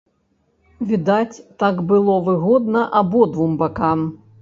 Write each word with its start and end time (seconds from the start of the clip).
Відаць, 0.91 1.43
так 1.65 1.85
было 1.93 2.17
выгодна 2.31 2.81
абодвум 3.05 3.51
бакам. 3.65 3.99